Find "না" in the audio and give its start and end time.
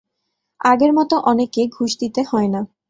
2.47-2.61